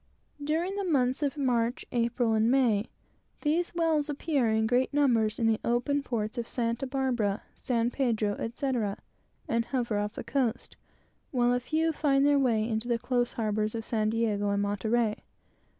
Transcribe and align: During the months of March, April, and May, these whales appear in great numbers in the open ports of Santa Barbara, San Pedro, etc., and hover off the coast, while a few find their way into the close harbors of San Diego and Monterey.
During 0.43 0.77
the 0.77 0.83
months 0.83 1.21
of 1.21 1.37
March, 1.37 1.85
April, 1.91 2.33
and 2.33 2.49
May, 2.49 2.89
these 3.41 3.75
whales 3.75 4.09
appear 4.09 4.49
in 4.49 4.65
great 4.65 4.91
numbers 4.91 5.37
in 5.37 5.45
the 5.45 5.59
open 5.63 6.01
ports 6.01 6.39
of 6.39 6.47
Santa 6.47 6.87
Barbara, 6.87 7.43
San 7.53 7.91
Pedro, 7.91 8.33
etc., 8.39 8.97
and 9.47 9.65
hover 9.65 9.99
off 9.99 10.13
the 10.15 10.23
coast, 10.23 10.75
while 11.29 11.53
a 11.53 11.59
few 11.59 11.91
find 11.93 12.25
their 12.25 12.39
way 12.39 12.67
into 12.67 12.87
the 12.87 12.97
close 12.97 13.33
harbors 13.33 13.75
of 13.75 13.85
San 13.85 14.09
Diego 14.09 14.49
and 14.49 14.63
Monterey. 14.63 15.23